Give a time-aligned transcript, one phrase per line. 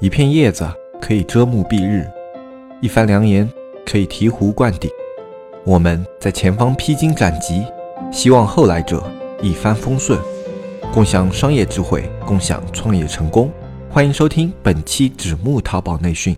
[0.00, 0.66] 一片叶子
[0.98, 2.10] 可以遮目蔽日，
[2.80, 3.46] 一番良言
[3.84, 4.90] 可以醍醐灌顶。
[5.62, 7.66] 我们在前方披荆斩棘，
[8.10, 9.04] 希望后来者
[9.42, 10.18] 一帆风顺，
[10.90, 13.52] 共享商业智慧，共享创业成功。
[13.90, 16.34] 欢迎收听本期纸木淘宝内训。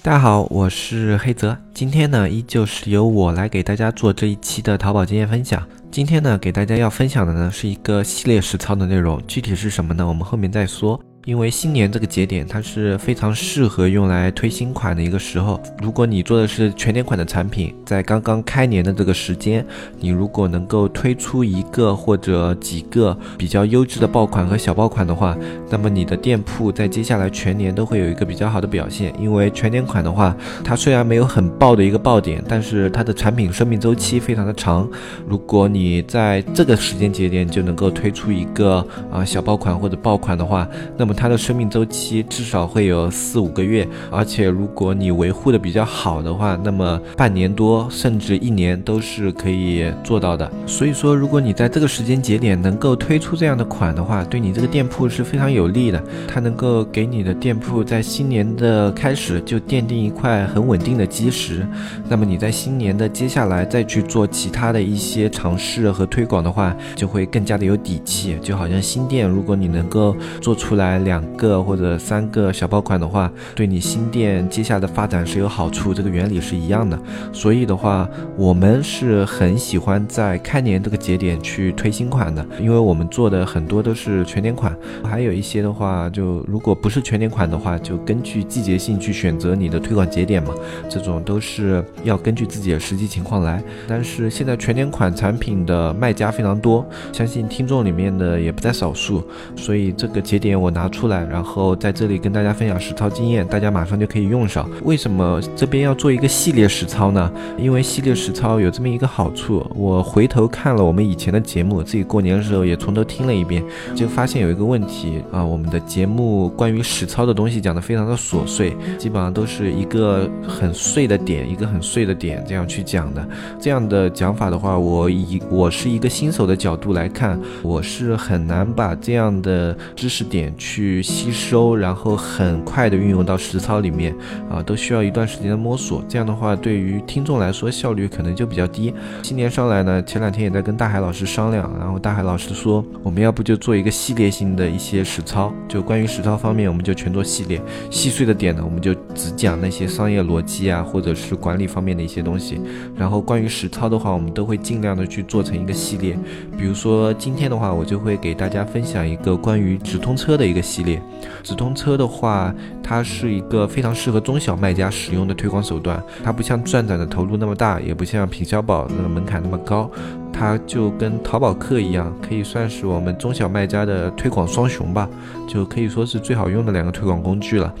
[0.00, 5.66] 大家好，我是黑泽，今天呢依旧是由我来给大家做这一期的淘宝经验分享。
[5.90, 10.06] 今天呢给大家要分享的呢是一个系列实操的内容，具体是什么呢？
[10.06, 11.00] 我们后面再说。
[11.28, 15.60] 因为新年这个节点，它是非常适合用来推新款的一个时候。
[15.82, 19.62] 如果你做的是全年款的产品，在刚刚开年的这个时间，
[20.00, 25.36] 你如果能够推出一个或者几个比较优质的爆款和小爆款的话，
[25.68, 29.12] 那么你的店铺在接下来全年都会有一个比较好的表现。
[29.20, 30.34] 因为全年款的话，
[30.64, 34.88] 它虽然没有很爆的一个爆点，但是它的产品生命周期非常的长。
[35.26, 50.48] 如果你在这个时间节点就能够推出一个啊小爆款或者爆款的话，那么它的生命周期至少会有四五个月，而且如果你维护的比较好的话，那么半年多甚至一年都是可以做到的。
[50.64, 56.00] 所以说，如果你在这个时间节点能够推出这样的款的话，对你这个店铺是非常有利的。
[56.28, 61.66] 它能够给你的店铺在新年的开始就奠定一块很稳定的基石。
[62.08, 68.38] 那么你在新年的接下来再去做其他的一些尝试和推广的话，就会更加的有底气。
[68.40, 71.07] 就好像新店，如果你能够做出来。
[71.08, 77.00] 两个或者三个小爆款的话，对你新店接下来的发展是有好处，这个原理是一样的。
[77.32, 78.06] 所以的话，
[78.36, 90.52] 我们是很喜欢在开年这个节点去推新款的，因为我们做的很多都是全年款，还有一些的话，就如果不是全年款的话，就根据季节性去选择你的推广节点嘛。
[90.90, 93.62] 这种都是要根据自己的实际情况来。
[93.86, 99.22] 但是现在全年款产品的卖家非常多，相信听众里面的也不在少数，
[99.56, 100.97] 所以这个节点我拿出。
[100.98, 104.68] 出来，然后在这里跟大家分享实操经验，大家马上就可以用上。
[104.82, 107.30] 为什么这边要做一个系列实操呢？
[107.56, 113.62] 因为系列实操有这么一个好处，我回头看了我们以前的节目，自己过年的时候也从头听了一遍，
[113.94, 123.24] 就发现有一个问题啊，我们的节目关于实操的东西讲的非常的琐碎，基本上都是一个很碎的点，一个很碎的点这样去讲的。
[123.60, 130.77] 这样的讲法的话，我以我是一个新手的角度来看，我是很难把这样的知识点去。
[130.78, 134.14] 去吸收，然后很快的运用到实操里面
[134.48, 136.00] 啊，都需要一段时间的摸索。
[136.08, 138.94] 这样的话，对于听众来说，效率可能就比较低。
[139.24, 147.60] 新年上来呢，前两天也在跟大海老师商量，然后大海老师说，我们要不就做一个系列性的一些实操，就关于实操方面，我们就全做系列。
[147.90, 152.60] 细碎的点呢，我们就只讲那些商业逻辑啊，或者是管理方面的一些东西。
[152.94, 156.16] 然后关于实操的话，我们都会尽量的去做成一个系列。
[156.56, 160.82] 比如说今天的话，我就会给大家分享一个关于直通车的一个系。
[160.82, 161.02] 列
[161.42, 166.02] 直通车的话，它是一个非常适合中小卖家使用的推广手段。
[166.22, 169.90] 它不像转转的投入那么大，也不像品销宝的门槛那么高，
[170.32, 175.08] 它就跟淘宝客一样，可以算是我们中小卖家的推广双雄吧，
[175.48, 177.72] 就可以说是最好用的两个推广工具了。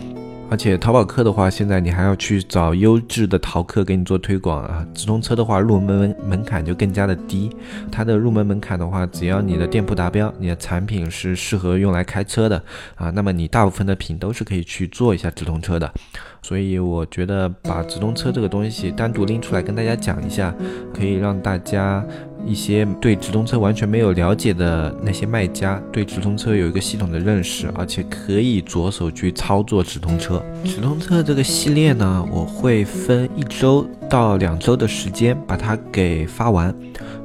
[0.50, 4.86] 而且淘宝客的话，现在你还要去找优质的淘客给你做推广啊。
[4.94, 7.50] 直通车的话，入门门门槛就更加的低。
[7.92, 12.62] 它的入门门槛的话，只要你的店铺达标，你的产品是适合用来开车的
[12.94, 15.92] 啊，那么你大部分的品都是可以去做一下直通车的。
[16.40, 20.54] 所以我觉得把直通车这个东西单独拎出来跟大家讲一下，
[20.94, 22.02] 可以让大家。
[22.46, 30.42] 一些对直通车完全没有了解的那些卖家，对直通车有一个系统的认识，而且可以着手去操作直通车。
[30.64, 36.74] 直通车这个系列呢，我会分一周到两周的时间把它给发完。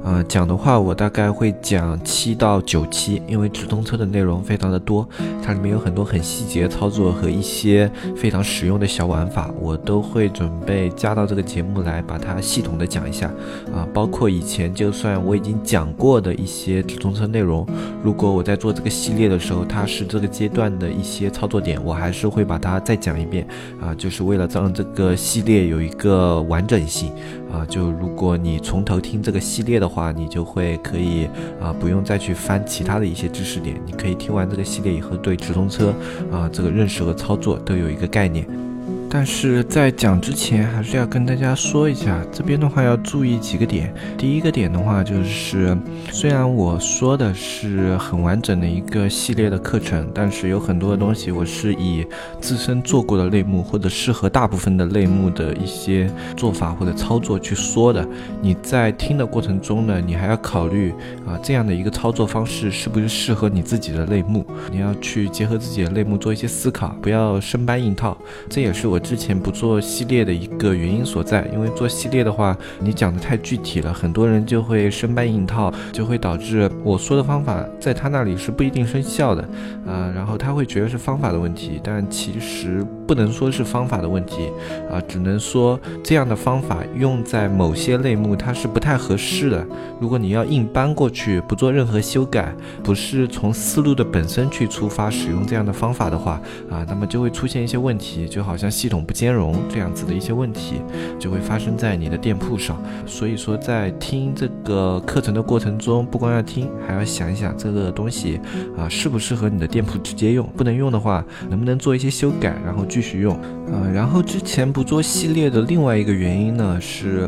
[0.04, 5.08] 呃，讲的话我大概会讲七到九期，因为直通车的内容非常的多，
[5.42, 13.28] 它里面有很多很细节操作和一些非常实用的小玩法，我都会准备加到这个节目来把它系统的讲一下。
[13.74, 17.66] 啊，包括以前就算我已经讲过的一些直通车内容，
[18.04, 23.48] 如果我在做这个系列的时候，它是这个阶段的一些操作点，我还是会把它再讲一遍。
[23.82, 27.10] 啊，就是为了让这个系列有一个完整性。
[27.54, 31.30] 啊，就如果你从头听这个系列的话，你就会可以
[31.62, 33.80] 啊，不用再去翻其他的一些知识点。
[33.86, 35.94] 你可以听完这个系列以后，对直通车
[36.32, 38.48] 啊这个认识和操作都有一个概念。
[39.16, 43.94] 但是在讲之前，还是要跟大家说一下，这边的话要注意几个点。
[44.18, 45.78] 第一个点的话，就是
[46.12, 52.04] 虽然我说的是很完整的一个系列的课程，但是有很多的东西我是以
[52.42, 58.04] 自身做过的类目或者适合大部分的类目的一些做法或者操作去说的。
[58.42, 60.92] 你在听的过程中呢，你还要考虑
[61.28, 68.18] 啊这样的一个操作方式是不是适合你自己的类目，你要去结合自己的类目做一些思考，不要生搬硬套。
[68.50, 69.03] 这也是我。
[69.04, 79.42] 之前不做系列的一个原因所在，因为做系列的话，你讲的太具体了，很多人就会生搬硬套，就会导致我说的方法在他那里是不一定生效的，
[79.86, 84.50] 啊，然后他会觉得是方法的问题，但其实不能说是方法的问题，
[84.90, 89.66] 啊，只能说这样的方法用在某些类目它是不太合适的。
[90.00, 98.93] 如果你要硬搬过去，不做任何修改，不是从思路的本身去出发使用这样的方法的话，啊，那么就会出现一些问题，就好像系统。
[98.94, 100.76] 总不兼容这样子的一些问题，
[101.18, 102.80] 就会发生在你的店铺上。
[103.08, 108.40] 所以说，在听这个课程的过程中，不光要听，还要想一想这个东西
[108.78, 110.48] 啊适不适合你的店铺直接用。
[110.56, 113.36] 不能用的话，能不能做一些修改，然后继续用。
[113.72, 117.28] 呃，然后之前不做系列的另外一个原因呢是。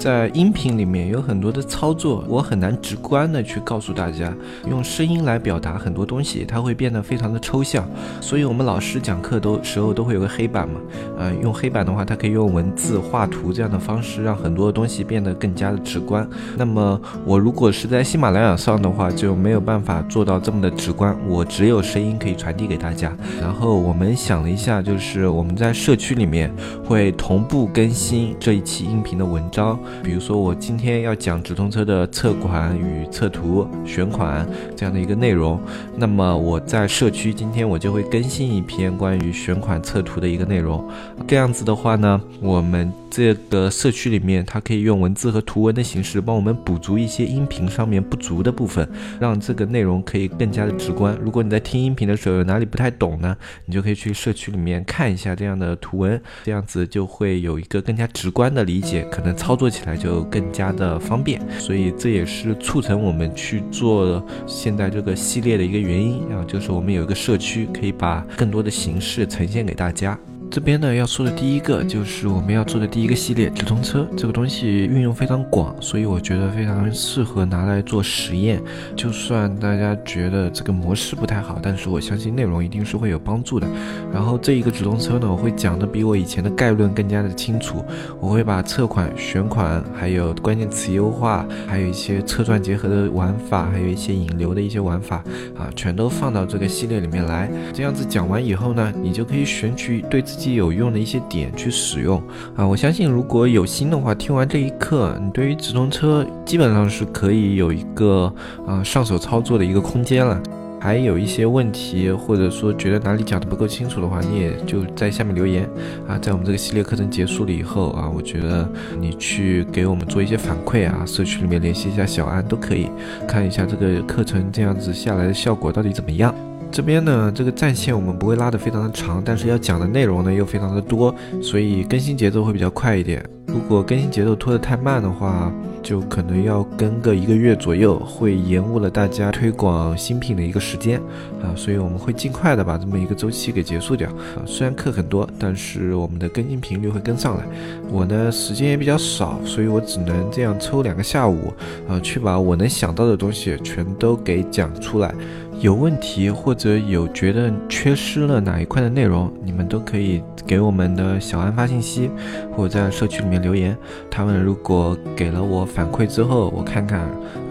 [0.00, 4.34] 在音频里面有很多的操作，我很难直观的去告诉大家，
[4.66, 7.86] 用声音来表达很多东西，它会变得非常的抽象。
[8.18, 10.80] 所以，我们老师讲课都时候都会有个黑板嘛，
[11.18, 16.26] 呃，用黑板的话，它可以用文字、画图这样的方式，让很多的东西变得更加的直观。
[16.56, 23.14] 那么，我如果是在喜马拉雅上的话，就没有办法做到这么的直观，我只有声音可以传递给大家。
[23.38, 26.50] 然后我们想了一下，就是我们在社区里面
[26.86, 29.78] 会同步更新这一期音频的文章。
[30.02, 34.46] 比如说，我今天要讲直通车的测款与测图、选款
[34.76, 35.60] 这样的一个内容，
[35.96, 40.84] 那么我在社区今天我就会更新一篇关于选款测图的一个内容。
[41.26, 42.92] 这样子的话呢，我们。
[43.10, 48.88] 这个社区里面，它可以用文字和图文的形式帮我们补足一些音频上面不足的部分，
[49.20, 51.18] 让这个内容可以更加的直观。
[51.20, 53.36] 如果你在听音频的时候有哪里不太懂呢，
[53.66, 61.40] 你就可以去社区里面看一下这样的图文，这样子就会有一个更加直观的理解，可能操作起来就更加的方便。
[61.58, 70.16] 所以这也是促成我们去做现在这个系列的一个原因啊，就是我们有一个社区，可以把更多的形式呈现给大家。
[70.50, 78.60] 这边呢要说的第一个就是我们要做的第一个系列直通车，这个东西运用非常广，所以我觉得非常适合拿来做实验。
[78.96, 83.66] 就算大家觉得这个模式不太好，但是我相信内容一定是会有帮助的。
[84.12, 87.84] 然后这一个直通车呢，我会讲的比我以前的概论更加的清楚。
[88.18, 95.18] 我会把测款、选款，还有关键词优化，还有一些车传结合的玩法，还有一些引流的一些玩法
[95.56, 97.48] 啊，全都放到这个系列里面来。
[97.72, 100.39] 这样子讲完以后呢，你就可以选取对自己。
[100.54, 102.22] 有用的一些点去使用
[102.56, 102.66] 啊！
[102.66, 108.32] 我相信如果有心的话，听完这一课，你对于直通车基本上是可以有一个
[108.66, 110.40] 啊上手操作的一个空间了。
[110.82, 115.68] 还有一些问题，或者说觉得哪里讲的不够清楚的话，你也就在下面留言
[116.08, 116.16] 啊。
[116.18, 118.66] 在我们这个系列课程结束了以后啊，我觉得
[118.98, 122.88] 你去给我们做一些反馈啊，社区里面联系一下小安都可以，
[123.28, 126.34] 看一下这个课程这样子下来的效果到底怎么样。
[126.72, 133.24] 这边呢，这个战线我们不会拉得非常的长，但是要讲的内容呢又非常的多，所以更新节奏会比较快一点。
[133.46, 135.52] 如果更新节奏拖得太慢的话，
[135.82, 141.00] 就可能要跟个一个月左右，会延误了大家推广新品的一个时间
[141.42, 141.50] 啊。
[141.56, 144.46] 所以我们会尽快的把这么一个周期给结束掉啊。
[144.46, 147.44] 虽然课很多，但是我们的更新频率会跟上来。
[147.90, 151.52] 我呢时间也比较少，所以我只能这样抽两个下午
[151.88, 155.12] 啊，去把我能想到的东西全都给讲出来。
[155.60, 162.10] 有问题或者有觉得缺失了哪一块的内容，你们都可以给我们的小安发信息，
[162.56, 163.76] 或者在社区里面留言。
[164.10, 167.00] 他们如果给了我反馈之后，我看看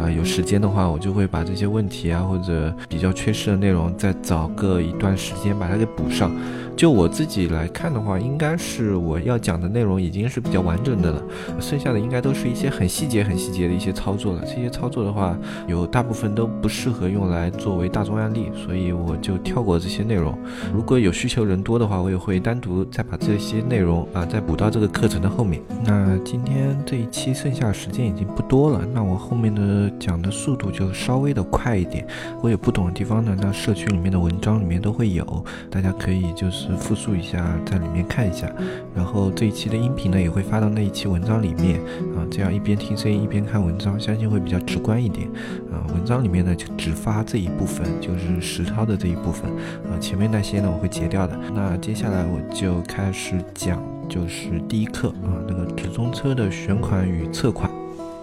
[0.01, 6.31] 啊，有时间的话，我就会把这些问题啊或者比较缺失的内容，再找个一段时间把它给补上。
[6.79, 11.21] 就我自己来看的话，应该是我要讲的内容已经是比较完整的了，
[11.59, 14.41] 剩下的应该都是一些很细节、很细节的一些操作了。
[14.45, 20.33] 这些操作的话，有大部分都不适合用来作为大众案例，所以我就跳过这些内容。
[20.73, 25.61] 如果有需求人多的话，我也会单独再把这些内容啊再补到这个课程的后面。
[25.83, 32.07] 那今天这一期剩下时间已经不多了，那我后面的讲的速度就稍微的快一点。
[32.41, 36.68] 我有不懂的地方呢，那社区里面的文章里面都会有，大家可以就是。
[36.77, 38.51] 复述一下，在里面看一下，
[38.95, 41.79] 然后这一期的音频呢也会发到那一期文章里面
[42.15, 45.27] 啊，这样一边听声音一边看文章，相信会比较直观一点
[45.71, 45.81] 啊。
[45.93, 49.49] 文章里面呢就只发这一部分，就是实操的这一部分，
[49.89, 51.39] 啊，前面那些呢我会截掉的。
[51.53, 57.78] 那接下来我就开始讲，就是第一课啊，那个直通车的选款与测款。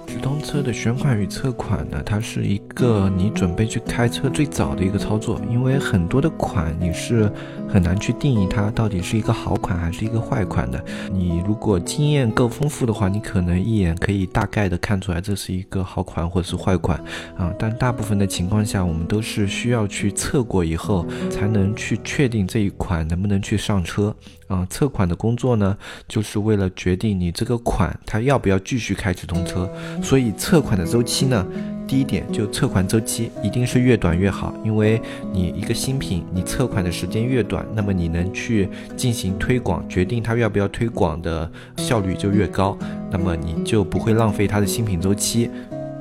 [0.07, 7.31] 直通车的选款与测款呢，它是一个你准备去开车最早的一个操作，因为很多的款你是
[7.69, 10.83] 很难去定义它到底是一个好款还是一个坏款的。
[11.13, 16.99] 你如果经验够丰富的话，你可能一眼可以大概的看出来这是一个好款或者是坏款
[17.37, 17.53] 啊。
[17.59, 24.15] 但大部分的情况下，我们都是需要去测过以后，才能去确定这一款能不能去上车
[24.49, 24.67] 啊。
[24.69, 25.76] 测款的工作呢，
[26.09, 29.71] 就是为了决定你这个款它要不要继续开直通车。
[30.03, 31.47] 所以测款的周期呢，
[31.87, 35.00] 第一点就测款周期一定是越短越好，因为
[35.33, 42.76] 你一个新品，你测款的时间越短，那么你能去进行推广，决定它要不要推广的效率就越高，
[43.11, 45.50] 那么你就不会浪费它的新品周期。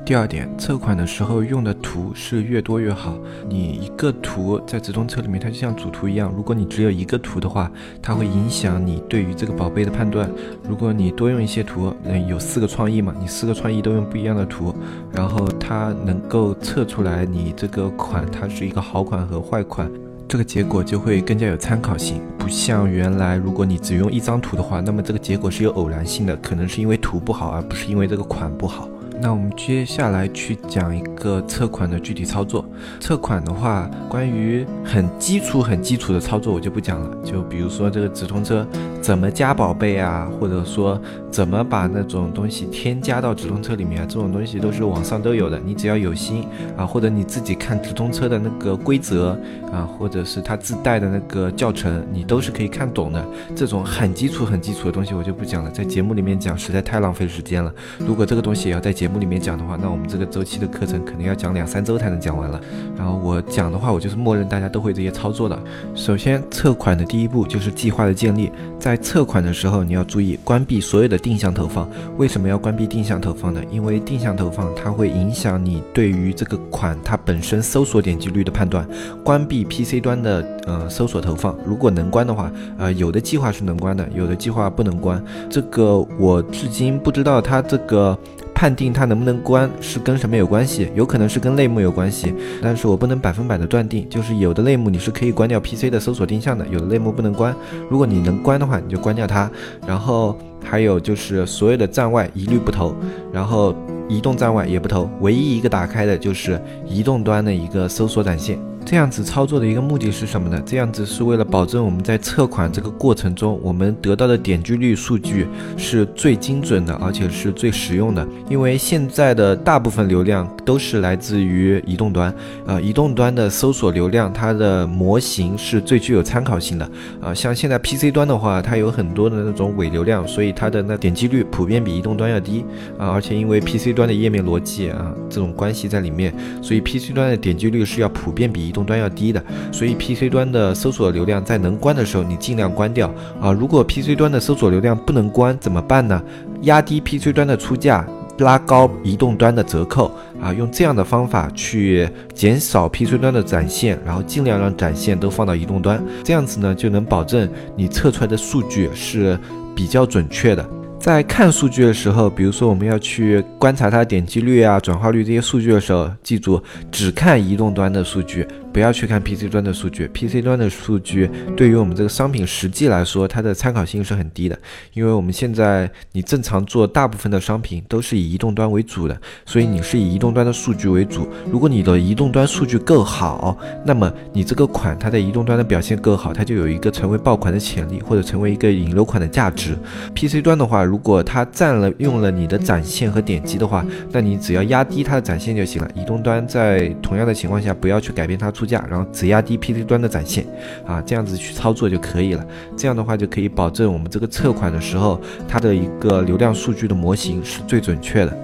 [0.06, 3.18] 第二点，测款的时候用的图是越多越好。
[3.48, 6.32] 你一个图在直通车里面，它就像主图一样。
[6.36, 7.68] 如果你只有一个图的话，
[8.00, 10.30] 它会影响你对于这个宝贝的判断。
[10.68, 14.72] 如果你多用一些图，嗯，有四个创意嘛，你四个创意都用不一样的图，
[15.12, 19.90] 然后它能够测出来你这个款它是一个好款和坏款，
[20.28, 22.22] 这个结果就会更加有参考性。
[22.38, 28.88] 不像原来，如果你只用一张图的话，那么这个结果是有偶然性的，可能是因为图不好，而不是因为这个款不好。
[29.20, 32.64] 那我们接下来去讲一个测款的具体操作。
[33.00, 37.16] 测款的话，关于很基础、很基础的操作我就不讲了。
[37.24, 38.66] 就比如说这个直通车
[39.00, 45.58] 怎么加宝贝啊，或者说怎么把那种东西添加到直通车里面啊，这种东西都是网上都有的。
[45.58, 46.44] 你只要有心
[46.76, 49.38] 啊，或者你自己看直通车的那个规则
[49.72, 53.26] 啊，或者是它自带的那个教程，你都是可以看懂的。
[53.54, 57.72] 这种很基础、很基础的东西我就不讲了，在节目里面讲实在太浪费时间了。
[57.98, 62.60] 如果这个东西也要在节节目里面讲的话，那我们这个周期的课程肯定要讲两三周才能讲完了。
[62.98, 65.56] 然后我讲的话，我就是默认大家都会这些操作的。
[65.94, 68.50] 首先，测款的第一步就是计划的建立。
[68.80, 71.88] 在测款的时候，你要注意关闭所有的定向投放。
[72.16, 73.62] 为什么要关闭定向投放呢？
[73.70, 78.84] 因为定向投放它会影响你对于这个款它本身搜索点击率的判断。
[79.22, 85.22] 关闭 PC 端的呃搜索投放，如果能关的话，呃有的计划是能关的，有的计划不能关。
[85.48, 88.18] 这个我至今不知道它这个。
[88.56, 90.88] 判定它能不能关是跟什么有关系？
[90.94, 92.32] 有可能是跟类目有关系，
[92.62, 94.08] 但是我不能百分百的断定。
[94.08, 97.54] 就是有的类目你是可以关掉 PC 的搜索定向的，有的类目不能关。
[97.90, 99.50] 如果你能关的话，你就关掉它。
[99.86, 100.34] 然后
[100.64, 102.96] 还有就是所有的站外一律不投，
[103.30, 103.76] 然后
[104.08, 108.58] 移动站外也不投，唯一一个打开的就是移动端的一个搜索展现。
[108.86, 110.62] 这样子操作的一个目的是什么呢？
[110.64, 118.24] 这样子是为了保证我们在测款这个过程中，我们得到的点击率数据是最精准的，而且是最实用的。
[118.48, 122.32] 因为现在的大部分流量都是来自于移动端，
[122.64, 126.88] 呃，移动端的搜索流量它的模型是最具有参考性的。
[127.20, 132.64] 啊，像现在 PC 端的话，它有很多的那种伪流量，所以它的那点击率普遍比移动端要低。
[132.96, 139.42] 啊，而且因为 PC 端的页面逻辑啊这种关系在里面，所以 PC 端的点击率是要普遍比移动端要低的，
[139.72, 143.50] 所以 PC 端的搜索流量在能关的时候，你尽量关掉啊。
[143.50, 146.22] 如果 PC 端的搜索流量不能关怎么办呢？
[146.62, 148.06] 压低 PC 端的出价，
[148.38, 159.38] 拉高移动端的折扣啊，用这样的方法去减少 PC 端的展现，然后尽量让展现都放到移动端，这样子呢就能保证你测出来的数据是
[159.74, 160.68] 比较准确的。
[160.98, 168.44] 在看数据的时候，比如说我们要去观察它的点击率啊、转化率这些数据的时候，记住只看移动端的数据。
[168.76, 174.58] 不要去看 PC 端的数据，PC 端的数据对于我们这个商品实际来说，它的参考性是很低的。
[174.92, 181.26] 因为我们现在你正常做大部分的商品都是以移动端为主的，所以你是以移动端的数据为主。
[181.50, 189.74] 如果你的移动端数据够好，那么你这个款它在移动端的表现够好，它就有一个成为爆款的潜力，或者成为一个引流款的价值。
[190.14, 195.90] PC 端的话，如果它占了用了你的展现和点击的话，那你只要压低它的展现就行了。
[195.94, 198.65] 移动端在同样的情况下，不要去改变它出。
[198.66, 200.44] 价，然后只压低 PC 端的展现，
[200.84, 202.44] 啊，这样子去操作就可以了。
[202.76, 208.36] 这样的话就可以保证我们这个测款的时候，它的一个流量数据的模型是最准确的。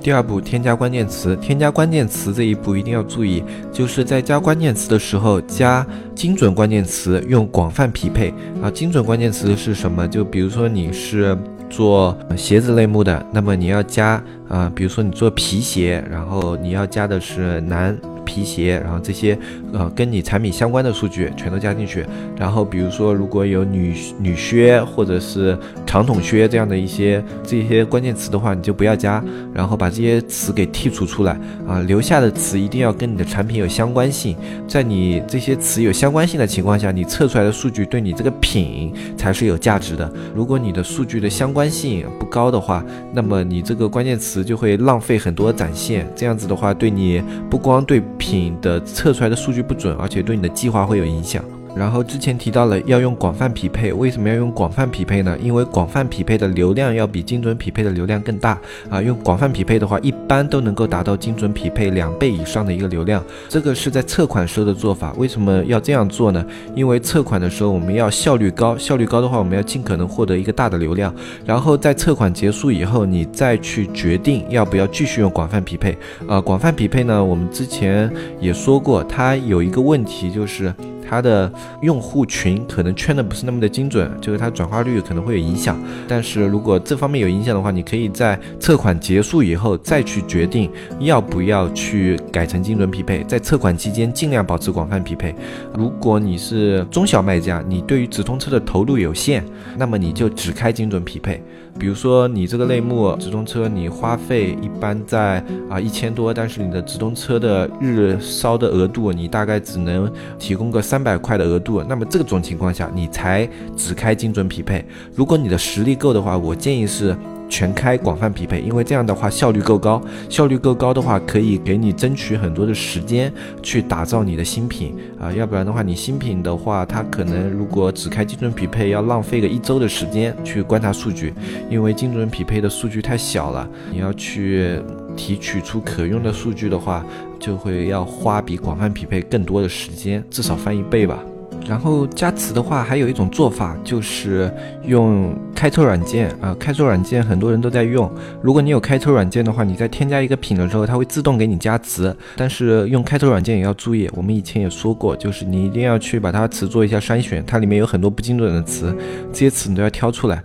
[0.00, 1.34] 第二步，添加关键词。
[1.36, 8.32] 添加关键词这一步一定要注意，就是在加关键词的时候，加精准关键词，用广泛匹配。
[8.62, 10.06] 啊，精准关键词是什么？
[10.06, 11.36] 就比如说你是。
[11.72, 17.96] 做鞋子类目的，那么你要加啊，比如说你做皮鞋，然后你要加的是男
[18.30, 19.36] 皮鞋，然后这些
[19.72, 22.06] 呃跟你产品相关的数据全都加进去。
[22.38, 29.22] 然后比如说如果有女女靴或者是长筒靴这样的一些这些关键词的话，你就不要加，
[29.52, 34.36] 然后把这些词给剔除出来啊，留下的词一定要跟你的产品有相关性。
[34.68, 40.10] 在你这些词有相关性的情况下，你测出来的数据对你这个品才是有价值的。
[40.32, 46.06] 如果你的数据的相关性不高的话，那么你这个关键词就会浪费很多展现。
[46.14, 51.42] 这样子的话，对你不光对品的测出来的数据不准，而且对你的计划会有影响。
[51.76, 55.36] 然后之前提到了要用广泛匹配，为什么要用广泛匹配呢？
[55.40, 59.00] 因为广泛匹配的流量要比精准匹配的流量更大啊。
[59.00, 63.22] 用广泛匹配的话，一般都能够达到精准匹配两倍以上的一个流量。
[63.48, 65.12] 这个是在测款时候的做法。
[65.16, 66.44] 为什么要这样做呢？
[66.74, 71.14] 因为测款的时候我们要效率高，效率高的话，我们要尽可能获得一个大的流量。
[71.46, 75.96] 然后在测款结束以后，你再去决定要不要继续用广泛匹配。
[76.26, 80.74] 啊，广泛匹配呢，我们之前也说过，它有一个问题就是。
[81.10, 81.52] 它的
[81.82, 85.76] 用户群可能圈的不是那么的精准，就是它转化率可能会有影响。
[86.06, 93.24] 但是如果这方面有影响的话，你可以在测款结束以后再去决定要不要去改成精准匹配。
[93.24, 95.34] 在测款期间尽量保持广泛匹配。
[95.74, 99.44] 如果你是中小卖家，你对于直通车的投入有限，
[99.76, 101.42] 那么你就只开精准匹配。
[101.78, 114.84] 比如说你这个类目直通车，你花费一般在啊一千多，但是你的直通车的日烧的额度，你大概只能提供个三百块的额度，那么这种情况下，你才只开精准匹配。
[115.14, 117.16] 如果你的实力够的话，我建议是。
[117.50, 123.30] 全开广泛匹配，因为这样的话效率够高，效率够高的话可以给你争取很多的时间
[123.62, 131.34] 去打造你的新品啊，要不然的话你新品的话，它可能如果只开精准匹配，要浪费个一周的时间去观察数据，
[131.68, 134.80] 因为精准匹配的数据太小了，你要去
[135.16, 137.04] 提取出可用的数据的话，
[137.40, 141.18] 就会要花比广泛匹配更多的时间，至少翻一倍吧。
[141.66, 144.52] 然后加词的话，还有一种做法就是
[144.86, 148.10] 用开车软件啊，开车软件很多人都在用。
[148.42, 152.16] 如果你有开车软件的话，你在添加一个品的时候，它会自动给你加词。
[152.36, 158.96] 但是用开车软件也要注意，我们以前也说过，就是你一定要去把它词做一下筛选，它里面有很多不精准的词，
[159.32, 160.42] 这些词你都要挑出来。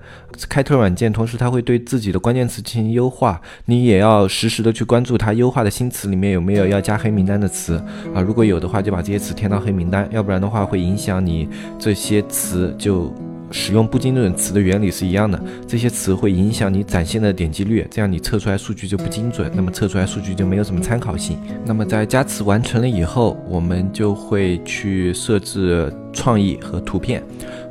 [0.49, 7.81] 开拓软件，同时它会对自己的关键词进行优化，你也要实时的去关注它优化的新词里面有没有要加黑名单的词
[8.13, 13.13] 啊，如果有的话，就把这些词填到黑名单，要不然的话会影响你这些词就
[13.51, 21.37] 使用不精准词的原理是一样的，这些词会影响你展现的点击率，这样你测出来数据就不精准，那么测出来数据就没有什么参考性。
[21.63, 27.23] 那么在加词完成了以后，我们就会去设置创意和图片。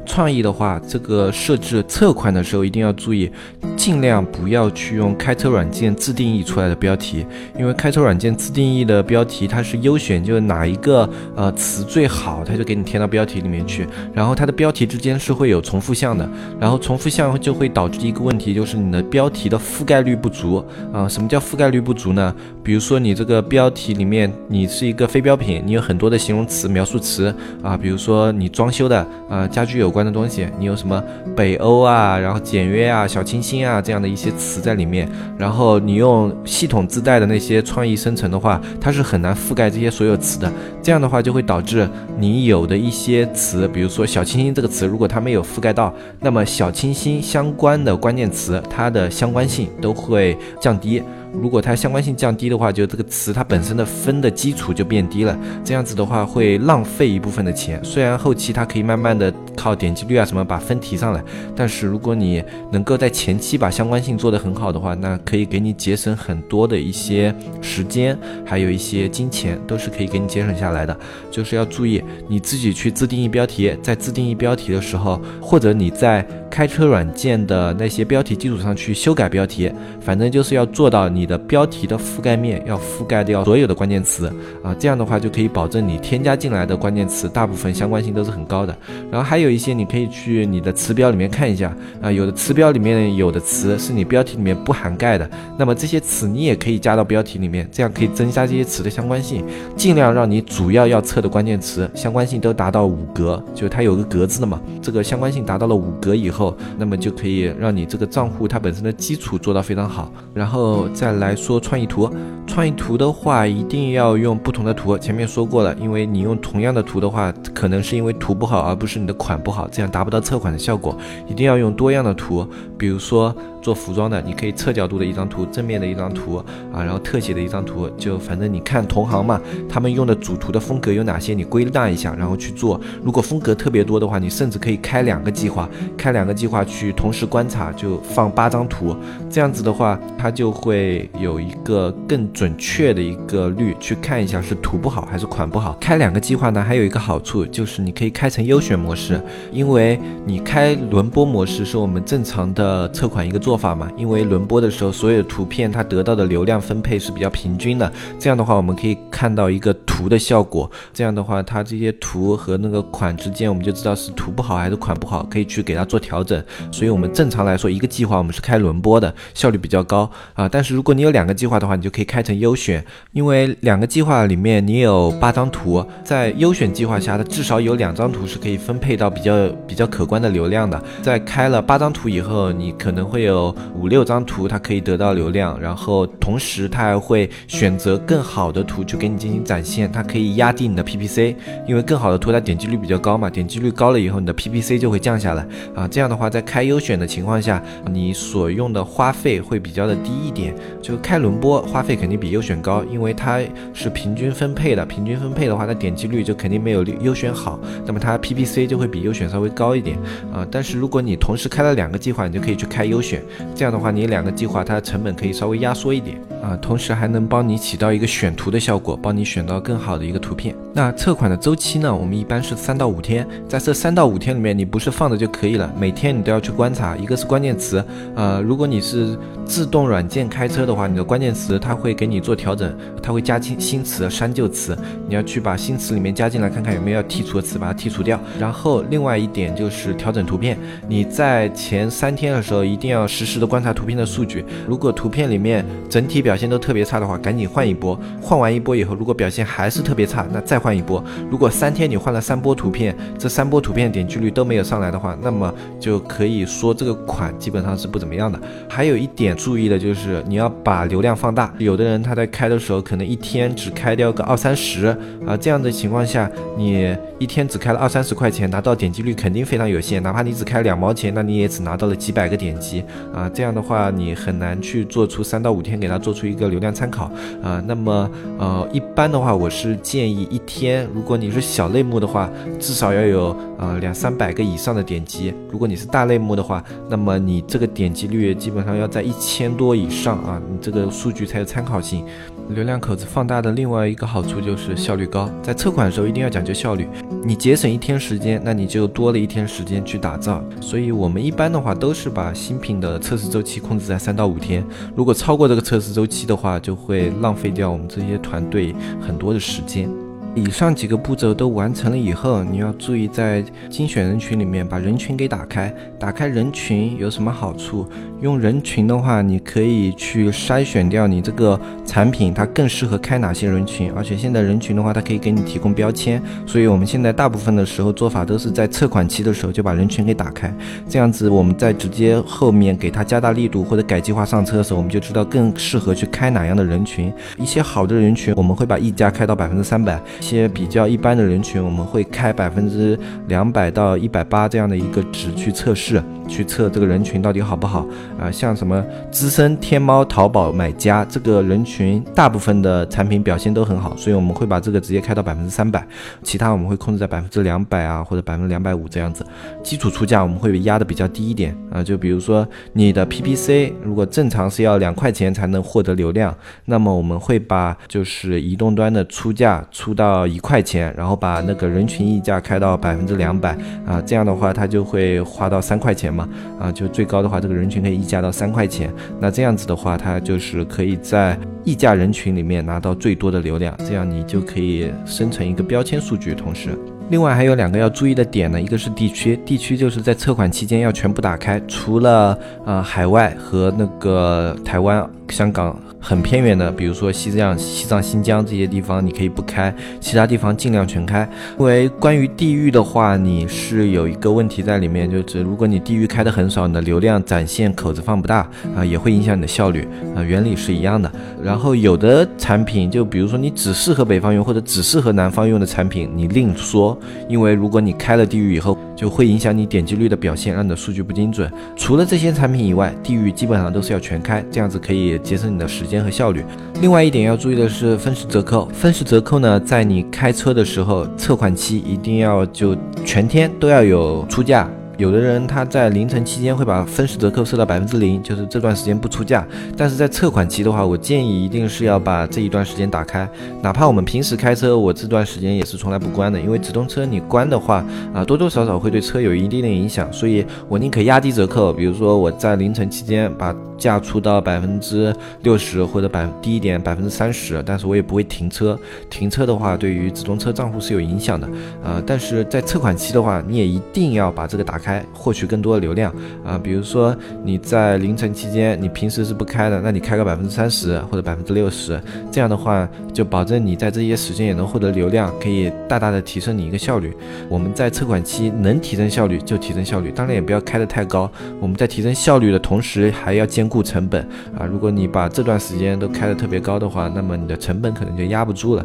[0.04, 3.30] 创意的话，这个设置测款的时候一定要注意，
[3.76, 7.24] 尽量不要去用开车软件自定义出来的标题，
[7.58, 16.28] 因为开车软件自定义的标题它是优选，就是哪一个呃词最好，它就给你填到标题里面去，然后它的标题之间是会有重复项的，
[16.60, 21.08] 然后重复项就会导致一个问题，就是你的标题的覆盖率不足啊。
[21.08, 22.34] 什么叫覆盖率不足呢？
[22.62, 29.93] 比如说你这个标题里面你是一个非标品，你有很多的形容词描述词啊，比如说你装修的啊家具有。
[29.94, 31.02] 关的东西，你有什么
[31.36, 40.52] 北欧啊，然后简约啊，小清新啊这样的一些词在里面，然后你用系统自带的那些创意生成的话，它是很难覆盖这些所有词的。
[40.82, 51.00] 这样的话就会导致你有的一些词，比如说小清新这个词，如果它没有覆盖到，那么小清新相关的关键词，它的相关性都会降低。
[51.32, 57.82] 如果它相关性降低的话，就这个词它本身的分的基础就变低了，这样子的话会浪费一部分的钱。
[57.82, 59.32] 虽然后期它可以慢慢的
[59.64, 61.24] 靠点击率啊什么把分提上来，
[61.56, 70.96] 但是如果你能够在前期把相关性做得很好的话，那可以给你节省很多的一些时间，还有一些金钱都是可以给你节省下来的。
[71.30, 81.24] 就是要注意你自己去自定义标题，在自定义标题的时候，或者你在开车软件的那些标题基础上去修改标题，反正就是要做到你。
[81.24, 84.30] 的标题的覆盖面要覆盖掉所有的关键词
[84.62, 88.76] 啊，这样的话就可以保证你添加进来的关键词大部分相关性都是很高的。
[89.10, 95.26] 然后还有一些你可以去你的词标里面看一下啊，有的词标里面有的词是你标题里面不涵盖的，
[95.58, 99.42] 那么这些词你也可以加到标题里面，这样可以增加这些词的相关性，
[99.74, 111.14] 尽量让你主要要测的关键词相关性都达到五格，就它有个格子的嘛，这个相关性达到了五格以后，那么就可以让你这个账户它本身的基础做到非常好，然后再。
[111.14, 112.10] 来说创意图，
[112.44, 114.98] 创意图的话一定要用不同的图。
[114.98, 120.96] 前面说过了，因为你用同样的图的话，可能是因为图不好，而不是你的款不好，这样达不到测款的效果。
[121.28, 126.36] 一定要用多样的图，比如说做服装的，你可以侧角度的一张图，正面的一张图
[126.70, 132.78] 啊，然后特写的一张图，就反正你看同行嘛，他们用的主图的风格有哪些，你归纳一下，然后去做。
[133.02, 138.94] 如果风格特别多的话，你甚至可以开两个计划，开两个计划去同时观察，就放八张图，
[139.30, 145.74] 这样子的话，它就会有一个更准确的一个率去看一下是图不好还是款不好。
[145.80, 149.18] 开两个计划呢，还有一个好处就是你可以开成优选模式，
[149.50, 153.90] 因为你开轮播模式是我们正常的测款一个做法嘛。
[153.96, 160.70] 因为轮播的时候，所有图片它得到的流量分配是比较平均的，这样的话我们可以看到一个图的效果。
[160.92, 166.42] 这样的话，它这些图和那个款之间，我们就知道是图不好还是款不好，可以去给它做调整。
[166.70, 170.48] 所以，我们正常来说，一个计划我们是开轮播的，效率比较高啊。
[170.48, 180.80] 但是如果你有两个计划的话，你就可以开成优选，因为两个计划里面你有八张图，在优选计划下，它至少有两张图是可以分配到比较比较可观的流量的。
[181.02, 183.43] 在开了八张图以后，你可能会有
[183.74, 191.34] 五六张图它可以得到流量，然后同时它还会选择更好的图去给你进行展现，它可以压低你的 PPC，
[191.66, 195.88] 因为更好的图它点击率比较高嘛，点击率高了以后，你的 PPC 就会降下来啊。
[195.88, 200.54] 这样的话，在开优选的情况下，你所用的花费会比较的低一点。
[200.82, 203.40] 就开轮播花费肯定比优选高，因为它
[203.72, 209.96] 是平均分配的，平均分配的话，它点击率就肯定没有优选好，那么它 PPC 就会比优选稍微高一点
[210.32, 210.46] 啊。
[210.50, 213.22] 但是如果你同时开了两个计划，你就可以去开优选，
[213.54, 216.20] 这样的话，你两个计划它的成本可以稍微压缩一点。
[216.44, 220.54] 啊，同时还能帮你起到一个选图的效果，帮你选到更好的一个图片。
[220.74, 227.82] 那测款的周期呢，我们一般是三到五天，在这三到五天里面，你不是放着就可以了，每天你都要去观察，一个是关键词，
[228.14, 234.76] 呃，如果你是自动软件开车的话，你的关键词它会给你做调整，它会加新新词、删旧词，
[235.08, 238.20] 你要去把新词里面加进来，看看有没有要剔除的词，把它剔除掉。
[238.38, 247.96] 然后另外一点就是调整图片，你在前三天的时候一定要实时的观察图片的数据，如果图片里面整体表表现都特别差的话，赶紧换一波。
[248.20, 251.00] 换完一波以后，如果表现还是特别差，那再换一波。
[251.30, 258.36] 如果三天你换了三波图片，这三波图片点击率都没有上来的话，那么就可以说这个款基本上是不怎么样的。
[258.68, 264.86] 还有一点注意的就是你要把流量放大，有的人他在开的时候可能一天只开掉个二三十
[265.24, 270.02] 啊，这样的情况下，你一天只开了二三十块钱，拿到点击率肯定非常有限。
[270.02, 272.82] 哪怕你只开两毛钱，那你也只拿到了几百个点击
[273.14, 277.10] 啊，这样的话你很难去做出三到五天给他做出一个流量参考
[277.42, 277.62] 啊。
[277.66, 292.04] 那么呃，一般的话，我是建议一天，如果你是小类目的话，至少要有呃两三百个以上的点击；如果你是大类目的话，那么你这个点击率基本上要在一千多以上啊，你这个数据才有参考性。
[292.48, 296.86] 流量口子放大的另外一个好处就是效率高，在测款的时候一定要讲究效率，
[297.24, 300.44] 你节省一天时间，那你就多了一天时间去打造。
[300.60, 309.88] 所以我们一般的话都是把新品的测试周期控制在三到五天，如果超过这个测试周期的话，就会浪费掉我们这些团队很多的时间。
[310.36, 315.72] 以上几个步骤都完成了以后，你要注意在精选人群里面把人群给打开。
[315.96, 317.86] 打开人群有什么好处？
[318.20, 323.92] 用人群的话，你可以去筛选掉你这个产品它更适合开哪些人群。
[323.92, 326.20] 而且现在人群的话，它可以给你提供标签。
[326.44, 330.52] 所以我们现在大部分的时候做法都是在测款期的时候就把人群给打开，
[330.88, 337.12] 这样子我们在直接后面给它加大力度或者改计划上车的时候，我们就知道更适合去开哪样的人群。
[337.38, 340.00] 一些好的人群，我们会把溢价开到百分之三百。
[340.24, 347.86] 一些比较一般的人群，我们会开百分之两百到一百八这样的一个值去测试，去测这个人群到底好不好
[348.18, 348.30] 啊？
[348.30, 355.86] 像什么资深天猫、淘宝买家这个人群，大部分的产品表现都很好，所以我们会把这个直接开到百分之三百，
[356.22, 359.24] 其他我们会控制在百分之两百啊，或者百分之两百五这样子。
[359.62, 366.34] 基础出价我们会压的比较低一点啊，就比如说你的 PPC 如果正常是要两块钱才能获得流量，
[366.64, 370.24] 那么我们会把就是移动端的出价出到。
[370.24, 373.56] 一块钱，然后把那个人群溢价开到百分之两百
[373.86, 386.70] 啊，这样的话它就会花到三块钱嘛啊，就最高的话这个人群可以溢价到三块钱，那这样子的话它就是可以在溢价人群里面拿到最多的流量，这样你就可以生成一个标签数据，同时。
[387.10, 401.26] 另外还有两个要注意的点呢，一个是地区，地区就是在测款期间要全部打开，除了呃海外和那个台湾、香港很偏远的，比如说西藏、西藏、新疆这些地方，你可以不开，其他地方尽量全开。
[401.58, 411.10] 因为关于地域的话，你是有一个问题在里面，就是如果你地域开的很少，你的流量展现口子放不大啊，也会影响你的效率啊，原理是一样的。
[411.42, 416.98] 然后有的产品，就比如说你只适合北方用或者只适合南方用的产品，你另说。
[417.30, 421.52] 因为如果你开了地域以后，就会影响你点击率的表现，让你的数据不精准。
[421.76, 426.42] 除了这些产品以外，地域基本上都是要全开，这样子可以节省你的时间和效率。
[426.80, 434.70] 另外一点要注意的是分时折扣，分时折扣呢，在你开车的时候，测款期一定要就全天都要有出价。
[434.96, 439.44] 有的人他在凌晨期间会把分时折扣设到百分之零，就是这段时间不出价。
[439.76, 443.28] 但是在测款期的话，我建议一定是要把这一段时间打开。
[443.60, 450.10] 哪怕我们平时开车，我这段时间也是从来不关的，因为直通车你关的话啊，多多少少会对车有一定的影响。
[450.12, 458.78] 所以我宁可压低折扣，比如说我在凌晨期间把价出到百分之六十或者百低一点百分之三十，但是我也不会停车。
[459.10, 461.48] 停车的话，对于直通车账户是有影响的。
[461.82, 464.78] 呃，但是在测款期的话，你也一定要把这个打。
[464.83, 471.98] 开开获取更多的流量啊，比如说你在凌晨期间，你平时是不开的，那你开个百分之三十或者百分之六十，
[472.30, 477.16] 这样的话就保证你在这些时间也能获得流量，可以大大的提升你一个效率。
[477.48, 481.30] 我们在测款期能提升效率就提升效率，当然也不要开得太高。
[481.58, 484.20] 我们在提升效率的同时还要兼顾成本
[484.58, 488.84] 啊，如果你把这段时间都开得特别高的话，那么你的成本可能就压不住了。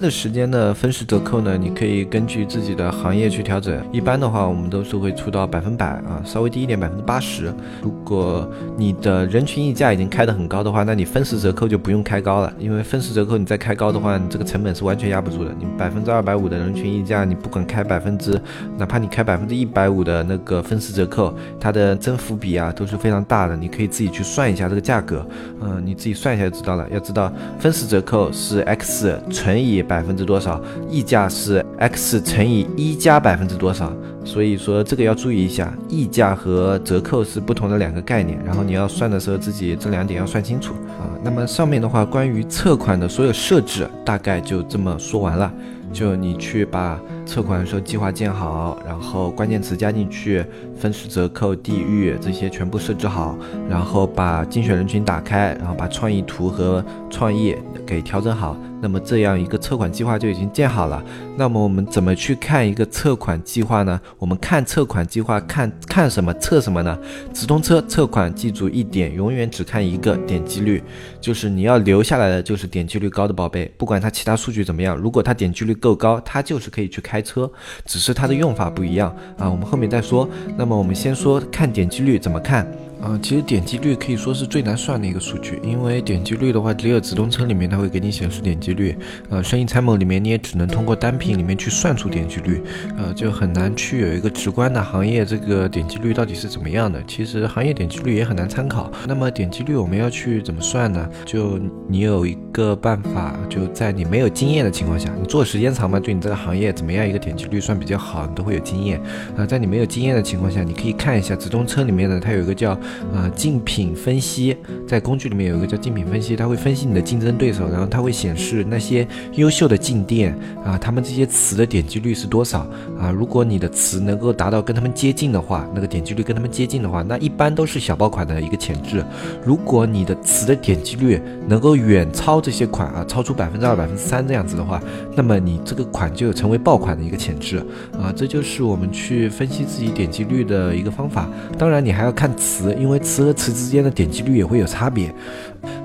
[0.00, 3.84] 这时间的分时折扣呢，你可以根据自己的行业去调整。
[3.90, 7.52] 一般的话，我们都是会出到百分百啊，稍微低一点百分之八十。
[7.82, 15.52] 如果你的人群溢价已经开得很高的话，那你分时折扣就不用开高了，因为分时折扣你再开高的话，你这个成本是完全压不住的。
[15.58, 18.40] 你百分之二百五的人群溢价，你不管开百分之，
[18.76, 23.56] 哪怕你开百分之一百五的那个分时折扣，它的增幅比啊都是非常大的。
[23.56, 25.26] 你可以自己去算一下这个价格，
[25.60, 26.86] 嗯，你自己算一下就知道了。
[26.88, 29.84] 要知道分时折扣是 x 乘以。
[29.88, 30.60] 百分之多少？
[30.88, 33.90] 溢价是 x 乘以一加百分之多少？
[34.24, 38.38] 所以说这个要注意一下，溢价和折扣是不同的两个概念。
[38.44, 41.08] 然后你要算的时候，自己这两点要算清楚啊。
[41.24, 45.50] 那么上面的话，关于测款的所有设置，大概就这么说完了。
[45.90, 50.44] 就你去把测款的时候计划建好，然后关键词加进去，
[50.76, 53.34] 分时折扣、地域这些全部设置好，
[53.70, 58.54] 然后把精选人群打开，然后把创意图和创意给调整好。
[58.80, 61.02] 那么这样一个测款计划就已经建好了。
[61.36, 64.00] 那么我们怎么去看一个测款计划呢？
[64.18, 66.98] 我们看测款计划看看什么测什么呢？
[67.32, 70.82] 直通车测款记住一点，永远只看一个点击率，
[71.20, 77.50] 就是你要留下来的就是点击率高的宝贝，不管它其他数据怎么样，如果它点击率够高，它就是可以去开车，
[77.84, 79.48] 只是它的用法不一样啊。
[79.48, 80.28] 我们后面再说。
[80.56, 82.66] 那么我们先说看点击率怎么看。
[83.00, 88.96] 啊，其实点击率可以说是最难算的一个数据，因为点击率的话，只有直通车里面它会给你显示点击率，
[89.30, 92.60] 呃，生意参谋里面你也只能通过单品里面去算出点击率，
[92.96, 97.00] 呃，就很难去有一个直观的行业这个点击率到底是怎么样的。
[97.06, 98.90] 其实行业点击率也很难参考。
[99.06, 101.08] 那么点击率我们要去怎么算呢？
[101.24, 101.58] 就
[101.88, 109.00] 你有一个办法，就在你没有经验的情况下，你做时间长嘛，对你这个行业怎么样一个点击率算比较好，你都会有经验。
[109.36, 112.78] 啊，在你没有经验的情况下，你可以看一下直通车里面呢，它有一个叫
[113.12, 122.60] 呃，竞品分析在工具里面有一个叫竞品分析，它会分析你的竞争对手，然后它会显示那些优秀的进店啊，他们这些词的点击率是多少
[122.98, 123.10] 啊？
[123.10, 129.04] 如果你的词能够达到跟他们接近的话，那个点击率跟他们接近的话，那一般都是小爆款的一个潜质。
[129.44, 134.82] 如果你的词的点击率能够远超这些款啊，超出百分之二、百分之三这样子的话，
[135.16, 137.58] 那么你这个款就有成为爆款的一个潜质
[137.92, 138.12] 啊。
[138.14, 141.28] 这就是我们去分析自己点击率的一个方法。
[141.56, 143.28] 当然，你还要看词，因为词。
[143.28, 145.14] 和词之间的点击率也会有差别，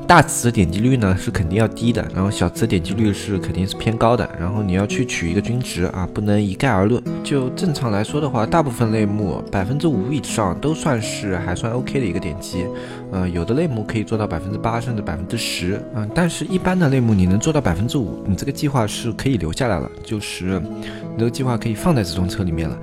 [0.08, 7.04] 大词的点击率呢是肯定要低的，然后小词点击率是肯定是偏高的，然后你要去取一个均值啊，不能一概而论。
[7.22, 12.66] 就正常来说的话，大部分类目百分之五以上都算是还算 OK 的一个点击，
[13.12, 22.80] 呃，有的类目可以做到百分之八甚至百分之十，嗯，但是一般的类目你能做到百分之五，你这个计划是可以留下来了，就是你这个计划可以放在直通车里面了。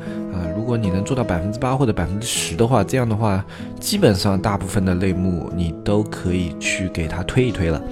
[0.60, 3.42] 如果你能做到百分之八或者百分之十的话，这样的话，
[3.80, 7.82] 基本上大部分的类目你都可以去给它推一推了。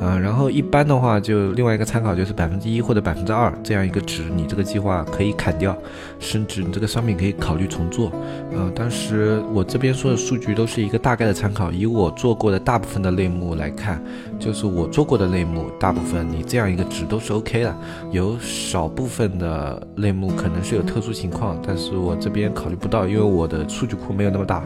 [0.00, 5.76] 啊，然后一般的话，就另外一个参考就是百分之一或者百分之二这样一个值，你这个计划可以砍掉，
[6.20, 8.12] 甚至你这个商品可以考虑重做。
[8.52, 14.00] 呃，当时我这边说的数据都是一个大概的参考，以我做过的大部分的类目来看，
[14.38, 17.76] 就是我做过的类目大部分你这样一个值都是 OK 的，
[18.12, 24.62] 有少部分的类目可能是有特殊情况，但是我这边考虑不到，因为我的数据库没有那么大。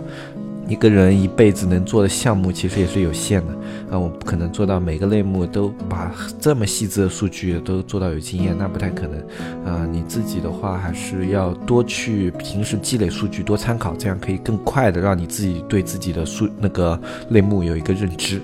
[0.73, 3.53] 一个人一辈子能做的项目其实也是有限的
[3.91, 9.19] 啊，我不可能做到每个类目都把这么细致的数据都做到有经验，那不太可能
[9.67, 9.87] 啊。
[9.93, 18.41] 你自己的话还是要多去平时积累数据，多参考，这样可以更快的让你自己对自己的数那个类目有一个认知。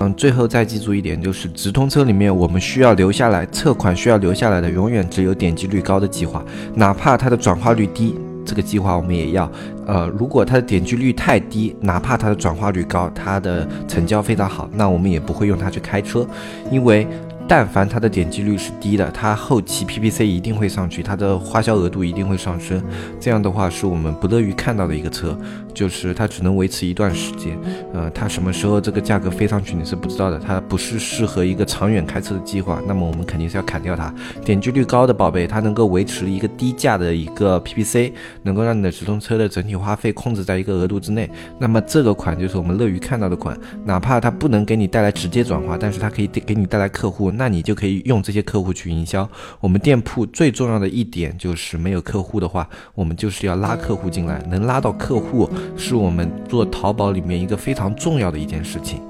[0.00, 6.44] 嗯，最后再记住一点，就是直通车里面我们需要留下来测款需要留下来的，永远只有点击率高的计划，
[6.74, 8.16] 哪怕它的转化率低。
[8.44, 9.50] 这个计划我们也要。
[9.86, 16.26] 呃，如果它的点击率太低，哪怕它的转化率高，它的成交非常好，那我们也不会用它去开车，
[16.70, 17.06] 因为。
[17.54, 22.82] 但凡它的点击率是低的，它后期 PPC 一定会上去，它的花销额度一定会上升。
[23.20, 25.38] 这样的话是我们不乐于看到的一个车，
[25.74, 27.54] 就是它只能维持一段时间。
[27.92, 32.80] 呃，它什么时候这个价格飞上去你是不知道的，它不是适合一个长远开车的计划。
[32.86, 34.10] 那么我们肯定是要砍掉它。
[34.42, 38.12] 点击率高的宝贝，它能够维持一个低价的一个 PPC，
[38.44, 41.30] 能够让你的直通车的整体花费控制在一个额度之内。
[41.58, 47.30] 那么这个款就是我们乐于看到的款，哪怕它不能给你带来直接转化，但是它可以给你带来客户。
[47.30, 49.28] 那那你就可以用这些客户去营销。
[49.58, 54.40] 我们店铺最重要的一点就是没有客户的话，我们就是要拉客户进来。
[54.48, 59.00] 能拉到客户，是我们做淘宝里面一个非常重要的一件事情。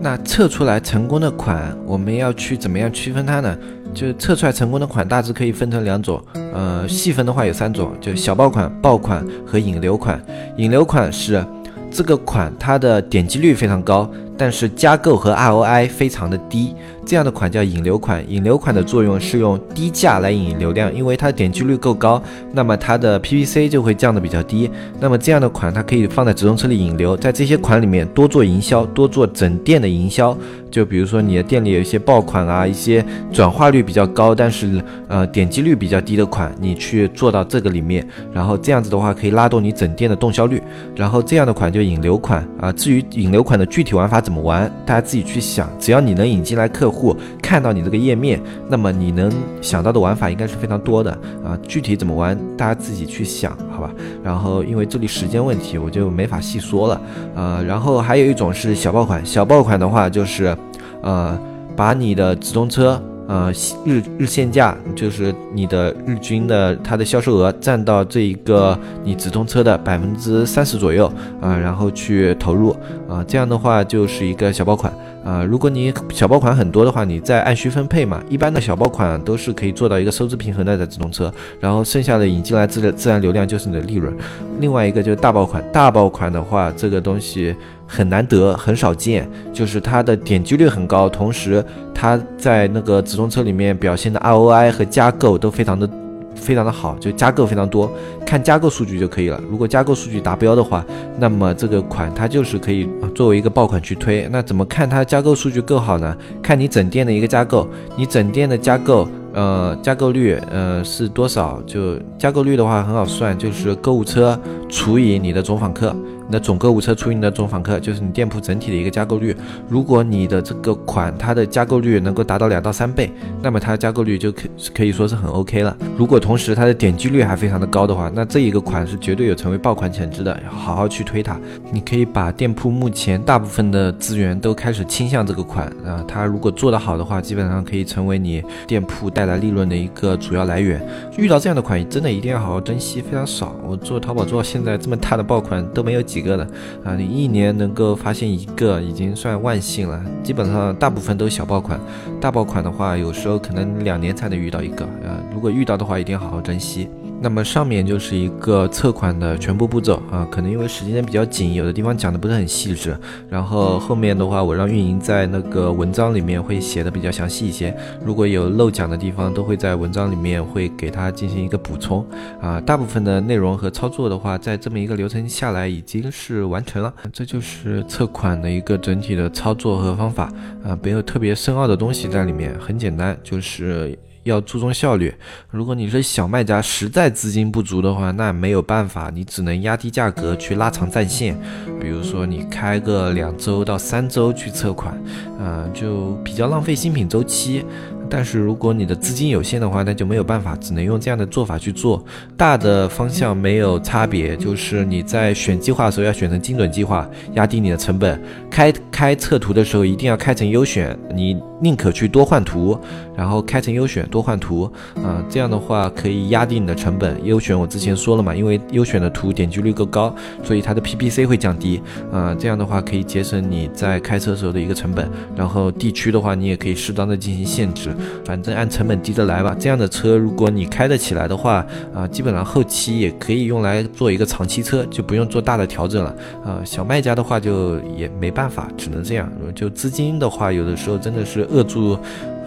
[0.00, 3.54] 那测出来成功的款，我们要去怎么样区分它呢？
[3.92, 6.18] 就是测出来成功的款，大致可以分成两种。
[6.54, 10.18] 呃，细分的话有三种，就小爆款、爆款和引流款。
[10.56, 11.44] 引流款是
[11.90, 14.10] 这个款，它的点击率非常高。
[14.38, 16.74] 但是加购和 ROI 非常的低，
[17.04, 18.24] 这样的款叫引流款。
[18.28, 22.22] 引流款的作用是用低价来引流量，因为它点击率够高，
[22.52, 24.70] 那么它的 PPC 就会降的比较低。
[25.00, 30.36] 那么这样的款它可以放在直通车里引流，在这些款里面多做营销，多做整店的营销。
[30.70, 40.62] 就比如说你的店里有一些爆款啊，一些转化率比较高，但是呃点击率比较低的款，你去做到这个里面，然后这样子的话可以拉动你整店的动销率。
[40.94, 42.70] 然后这样的款就引流款啊。
[42.70, 44.70] 至于引流款的具体玩法，怎么玩？
[44.84, 45.70] 大家自己去想。
[45.80, 48.38] 只要你能引进来客户，看到你这个页面，
[48.68, 51.10] 那么你能想到的玩法应该是非常多的
[51.42, 51.58] 啊。
[51.66, 53.90] 具体怎么玩，大家自己去想，好吧？
[54.22, 57.00] 然后因为这里时间问题，我就没法细说了。
[57.34, 60.54] 呃，然后还有一种是小爆款，小爆款的话就是，
[61.00, 61.40] 呃，
[61.74, 63.02] 把你的直通车。
[63.28, 63.52] 呃，
[63.84, 72.74] 日日线价就是你的日均的它的销售额占到这一个你直通车的百分之三十左右啊，然后去投入
[73.06, 74.90] 啊，这样的话就是一个小爆款
[75.22, 75.44] 啊。
[75.44, 78.18] 如果你小爆款很多的话，你再按需分配嘛。
[78.30, 84.10] 一般的小爆款都是可以做到一个收支平衡的在直通车，然后剩下的引进来自自然流量就是你的利润。
[84.58, 87.54] 另外一个就是大爆款，大爆款的话，这个东西。
[87.88, 95.88] 很难得，很少见，就是它的点击率很高，同时它在那个直通车里面表现的 ROI 和加购都非常的
[96.34, 97.90] 非常的好，就加购非常多，
[98.26, 99.40] 看加购数据就可以了。
[99.50, 100.84] 如果加购数据达标的话，
[101.18, 104.28] 那么这个款它就是可以作为一个爆款去推。
[104.30, 106.14] 那怎么看它加购数据够好呢？
[106.42, 111.60] 看你整店的一个加购，你整店的加购，呃，加购率，呃，是多少？
[111.66, 115.96] 就加购率的话很好算，就是购物车除以你的总访客。
[116.28, 119.34] 你的总购物车除以你的总访客，就是你店铺整体的一个加购率。
[119.66, 123.10] 如果你的这个款它的加购率能够达到两到三倍，
[123.42, 124.42] 那么它的加购率就可
[124.74, 125.74] 可以说是很 OK 了。
[125.96, 131.40] 如果同时它的点击率还非常的高的话，那这一个款是绝对有成为爆款潜质的，好好去推它。
[131.72, 140.78] 你可以把店铺目前大部分的资源都开始倾向这个款啊，它如果做得好的话，基本上可以成为你店铺带来利润的一个主要来源。
[141.16, 143.56] 遇到这样的款，真的一定要好好珍惜，非常少。
[143.66, 146.17] 我做淘宝做到现在这么大的爆款都没有几。
[146.18, 146.44] 几个的
[146.84, 150.02] 啊，你一年能够发现一个，已经算万幸了。
[150.24, 151.78] 基本上大部分都是小爆款，
[152.20, 155.22] 大爆款的话，有时候可能两年才能遇到一个啊。
[155.32, 156.88] 如果遇到的话，一定要好好珍惜。
[157.20, 162.96] 那么上面就是一个测款的全部步骤啊，可能因为时间比较紧，有的地方讲的不是很细致。
[163.28, 167.76] 然后后面的话，我让运营在那个文章里面会写的比较详细一些。
[168.04, 172.06] 如果有漏讲的地方，都会在文章里面会给他进行一个补充
[172.40, 172.60] 啊。
[172.60, 176.94] 大部分的内容和操作的话，在这么一个流程下来已经是完成了。
[177.12, 183.98] 这就是测款的一个整体的操作和方法啊，没有特别深奥的东西在里面，很简单，就是。
[184.28, 185.12] 要注重效率。
[185.50, 191.36] 如果你是小卖家，实在资金不足的话，那没有办法，你只能压低价格去拉长战线。
[191.80, 194.96] 比如说，你开个两周到三周去测款，
[195.38, 197.64] 呃，就比较浪费新品周期。
[198.10, 202.02] 但是如果你的资金有限的话，那就没有办法，只能用这样的做法去做。
[202.38, 208.18] 大的方向没有差别，就是你在选计划的时候要选成精准计划，压低你的成本。
[208.50, 212.78] 开开测图的时候一定要开成优选，你宁可去多换图，
[213.16, 217.18] 然后开成优选多换图，啊，这样的话可以压低你的成本。
[217.24, 221.80] 优选我之前说了嘛，因为优选的图点击率够高，所以它的 PPC 会降低，
[222.12, 225.08] 啊，这样的话可以节省你在开车时候的一个成本。
[225.36, 227.90] 然后地区的话，你也可以适当的进行限制。
[228.24, 229.56] 反正按成本低的来吧。
[229.58, 236.14] 这样的车，如果你开得起来的话，啊，基本上后期也可以用来做一个长期车，就不用做大的调整了。
[236.44, 239.30] 啊，小卖家的话就也没办法，只能这样。
[239.54, 241.98] 就资金的话，有的时候真的是扼住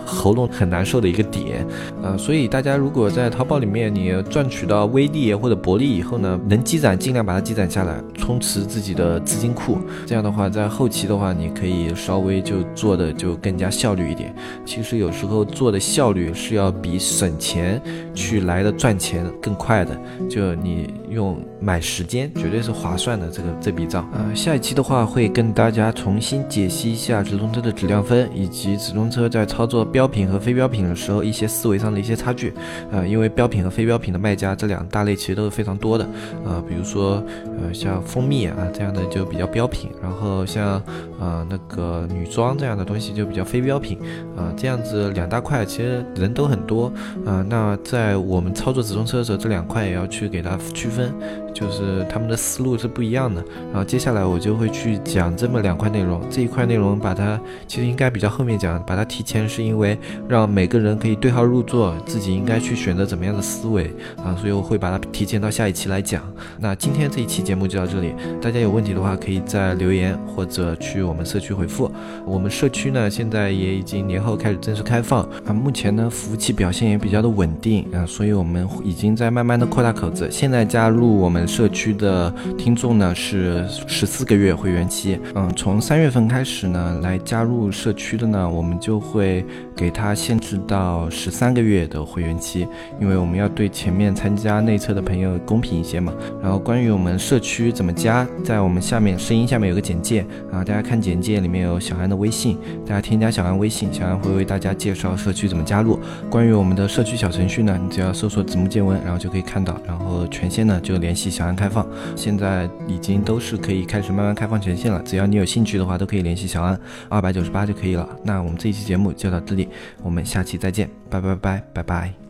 [0.04, 1.66] 喉咙很难受的一个点，
[2.02, 9.78] 呃，所以大家如果在淘宝里面你赚取到微利或者薄利以后呢，能积攒尽量把它积攒下来，充实自己的资金库。
[10.06, 14.36] 这样的话，在后期的话，你可以稍微就做的就更加效率一点。
[14.66, 17.82] 其实有时候做的效率是要比省钱
[18.14, 19.98] 去来的赚钱更快的。
[20.30, 24.10] 就你用买时间，绝对是划算的这个这笔账。
[24.14, 32.52] 呃，下一期的话会跟大家重新解析一下直通车的质量分，以及直通车在操作标品和非标品的时候一些思维上的一些差距。
[32.92, 36.08] 呃，因为标品和非标品的卖家这两大类其实都是非常多的。
[36.44, 37.24] 呃，比如说
[37.62, 40.82] 呃像蜂蜜啊这样的就比较标品，然后像
[41.20, 44.00] 呃那个女装这样的东西就比较非标品。
[44.36, 46.92] 啊，这样子两大块其实人都很多。
[47.24, 51.14] 啊，那在我们操作直通车的时候，这两块也要去给它区分。
[51.54, 59.98] 就是他们的思路是不一样的，然后接下来我就会去讲这么两块内容，这一块内容把它其实应该比较后面讲，把它提前是因为
[60.28, 63.94] 让每个人可以对号入座，自己应该去选择怎么样的思维
[64.24, 66.24] 啊，所以我会把它提前到下一期来讲。
[66.60, 71.92] 那今天这一期节目就到这里，大家有问题的话可以在留言或者去我们社区回复。
[72.26, 81.41] 我们社区呢现在也已经年后开始正式开放啊，目前呢服务器表现也比较的稳定啊，所以我们已经在慢慢的扩大口子，现在加入我们。
[81.48, 89.46] 社区的听众呢是十四个月会员期，嗯，从三月份开始呢来加入社区的呢，我们就会
[89.82, 92.68] 给他限制到十三个月的会员期，
[93.00, 96.14] 因为我们要对前面参加内测的朋友公平一些嘛。
[96.40, 106.00] 然后关于我们社区怎么加，在我们下面声音下面有个简介啊，大家看简介里面有小安的微信，大家添加小安微信，小安会为大家介绍社区怎么加入。
[106.30, 111.32] 关于我们的社区小程序呢，你只要搜索子木见闻，然后就可以看到，然后权限呢就联系。
[111.32, 115.02] 小安开放，现在已经都是可以开始慢慢开放权限了。
[115.06, 116.78] 只要你有兴趣的话，都可以联系小安，
[117.08, 118.08] 二百九十八就可以了。
[118.22, 119.70] 那我们这一期节目就到这里，
[120.02, 122.21] 我们下期再见，拜拜拜拜拜。